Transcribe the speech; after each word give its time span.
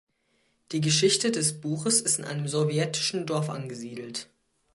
Die 0.71 0.81
Geschichte 0.81 1.29
des 1.29 1.61
Buches 1.61 2.01
ist 2.01 2.17
in 2.17 2.25
einem 2.25 2.47
sowjetischen 2.47 3.27
Dorf 3.27 3.51
angesiedelt. 3.51 4.31